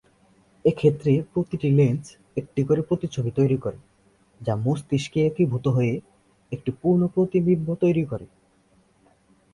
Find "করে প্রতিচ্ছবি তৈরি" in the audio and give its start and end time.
2.63-3.57